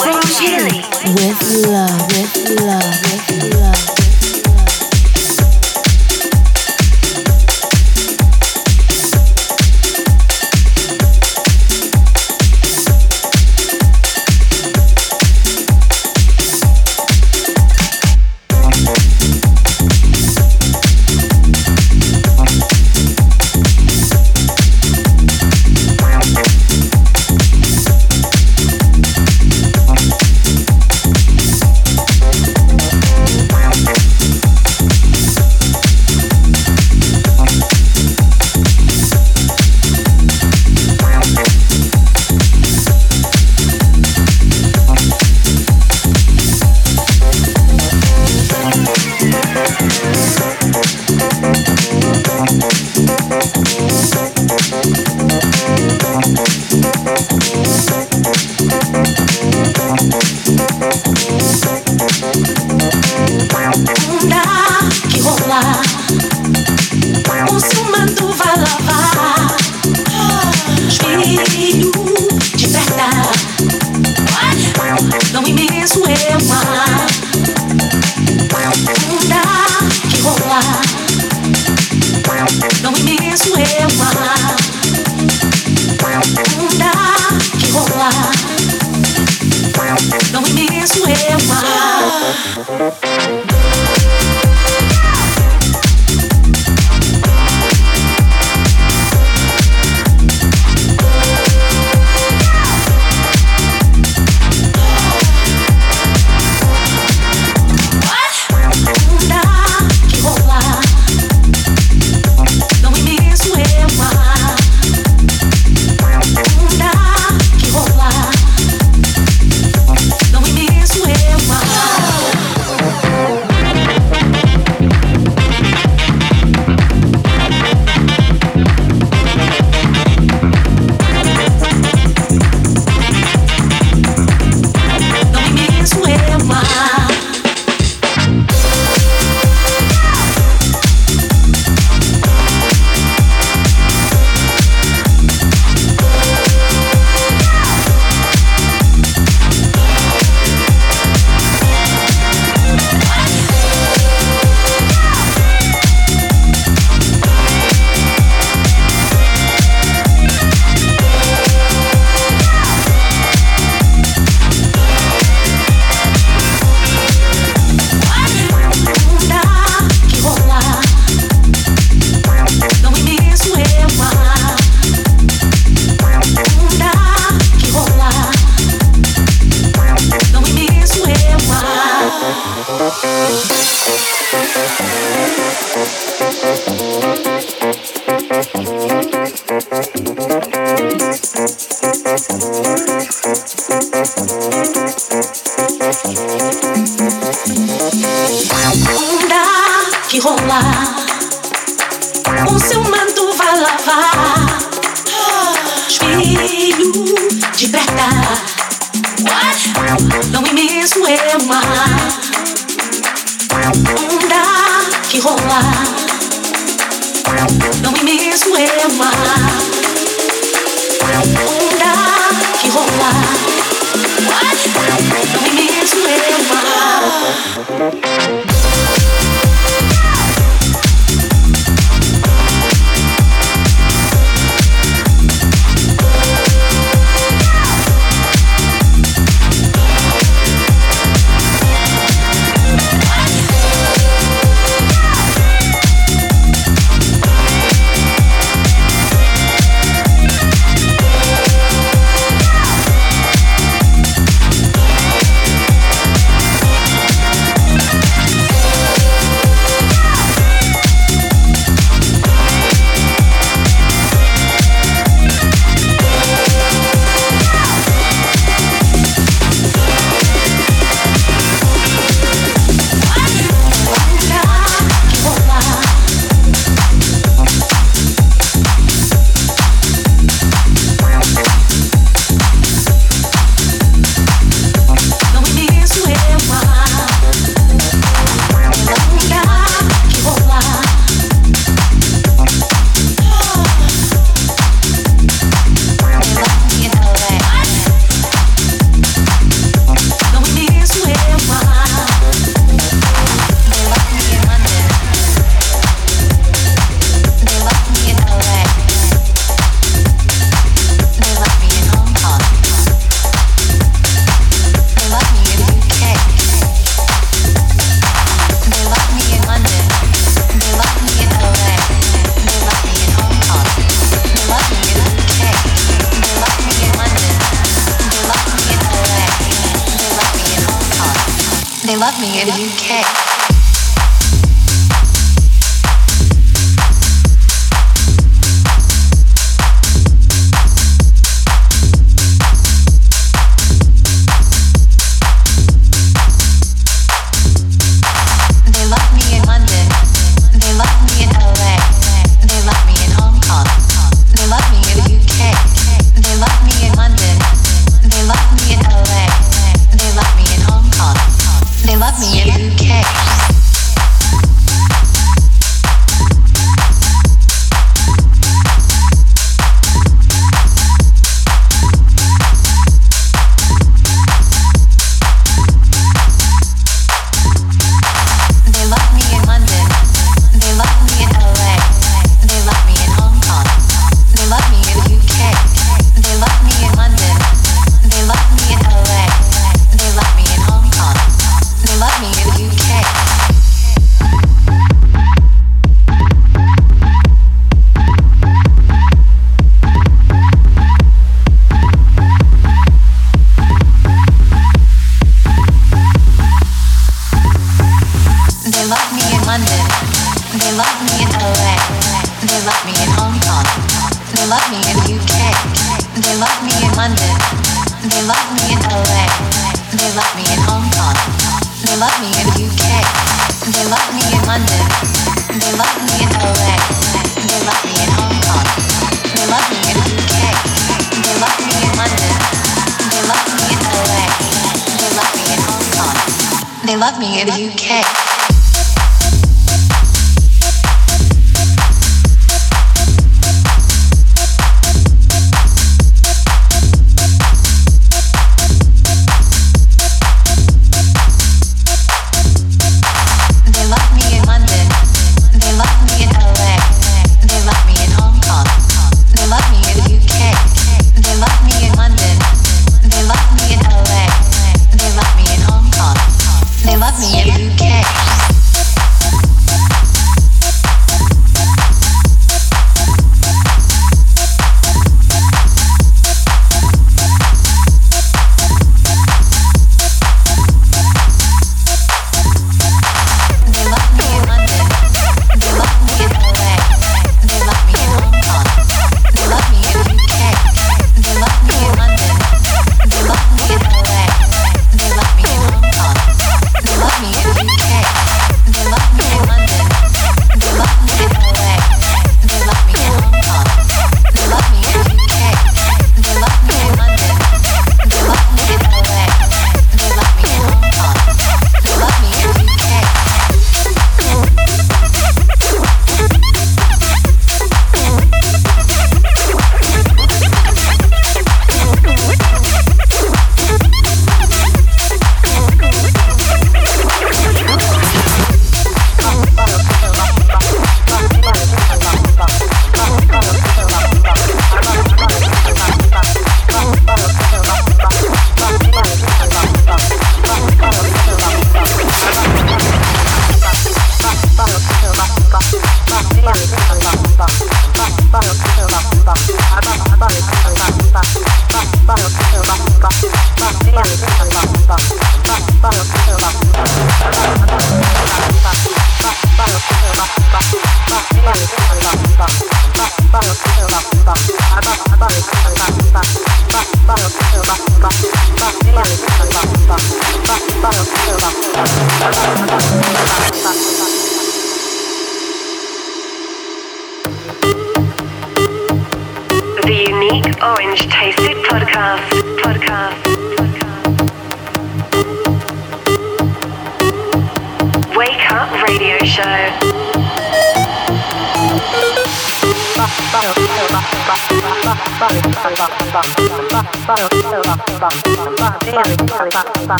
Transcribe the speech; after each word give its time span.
From 0.00 0.20
Chile. 0.22 0.82
With 1.14 1.66
love, 1.68 2.06
with 2.08 2.60
love, 2.60 3.02
with 3.02 3.54
love. 3.60 3.91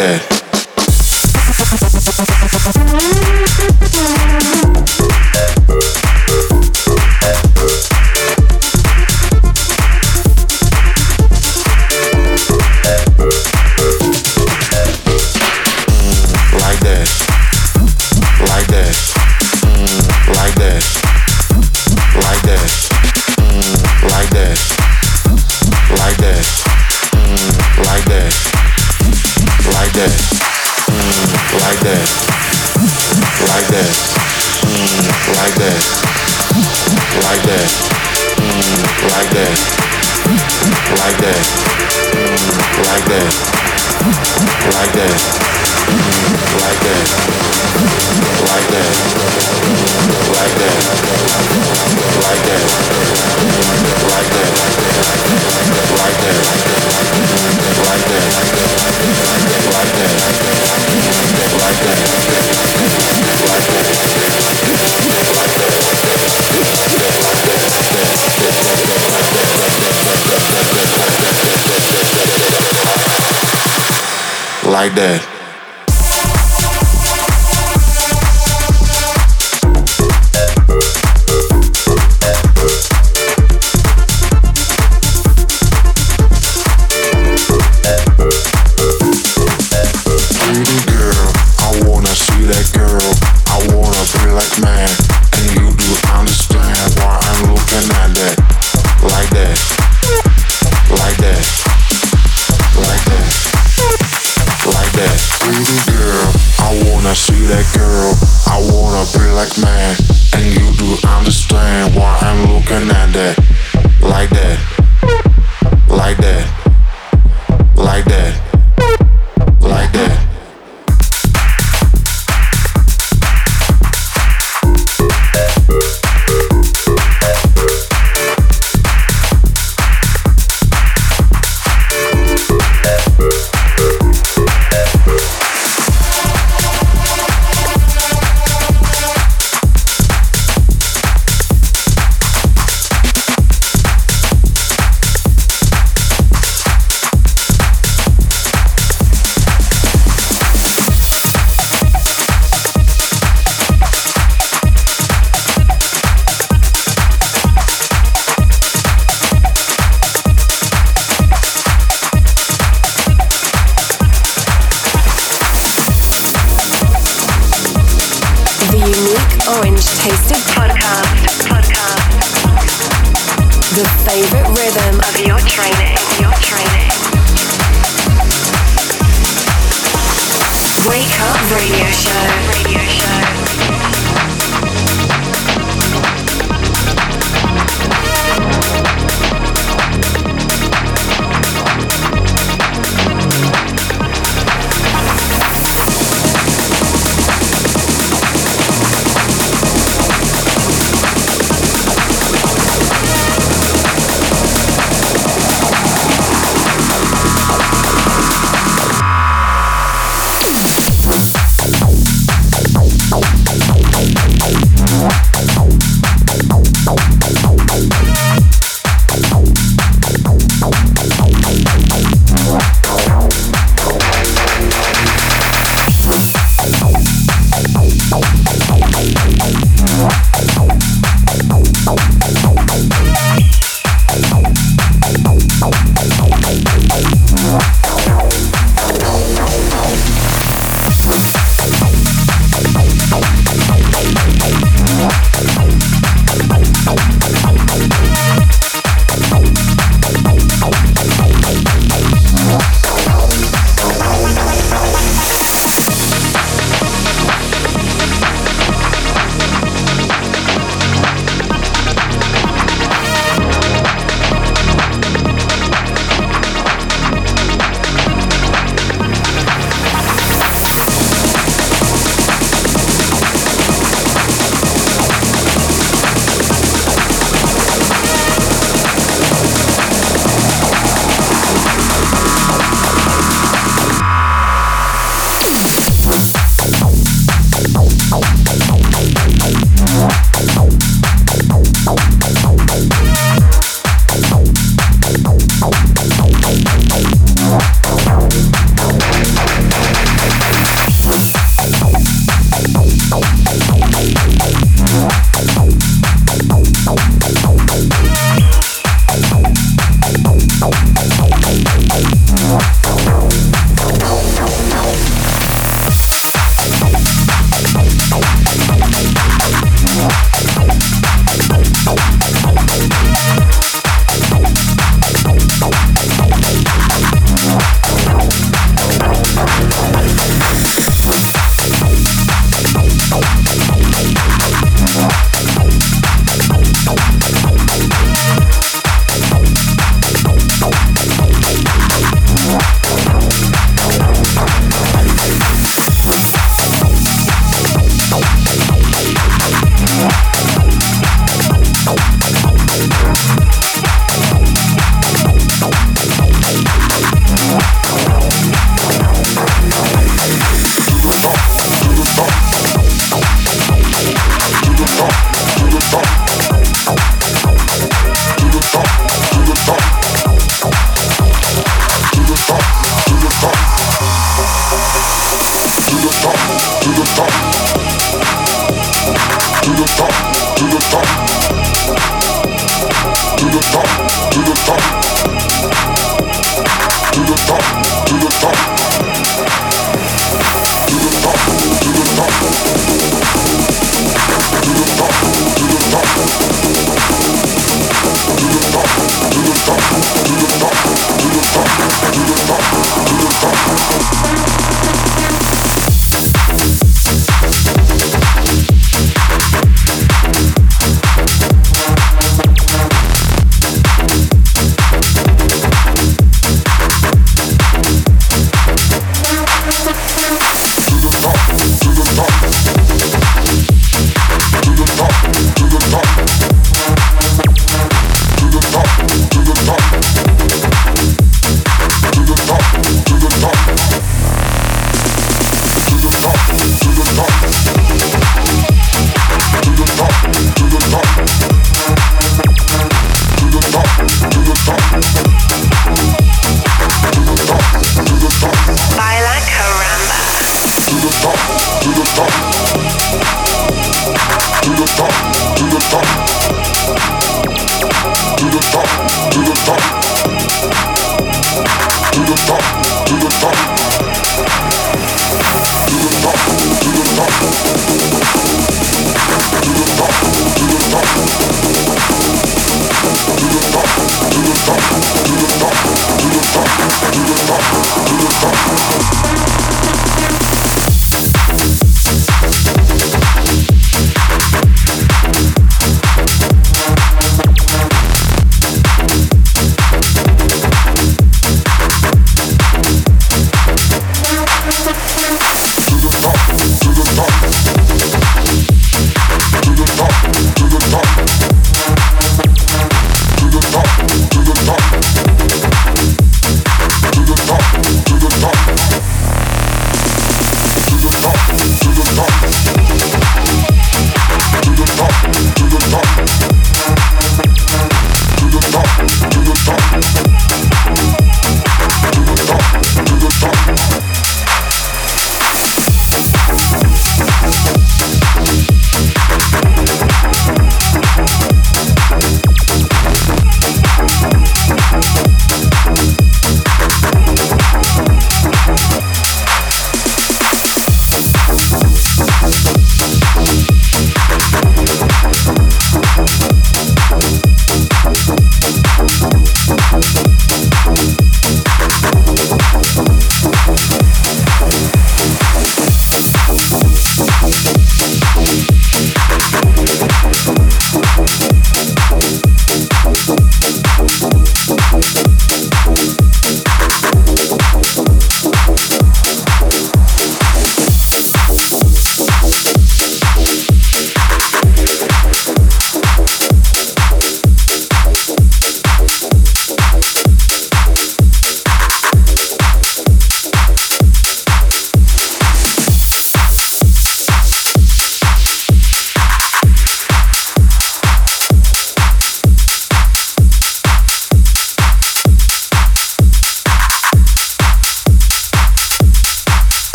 like 0.00 0.39